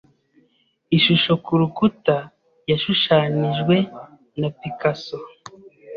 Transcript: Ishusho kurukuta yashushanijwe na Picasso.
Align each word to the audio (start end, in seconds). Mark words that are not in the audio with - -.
Ishusho 0.97 1.31
kurukuta 1.45 2.17
yashushanijwe 2.69 3.75
na 4.39 4.49
Picasso. 4.59 5.17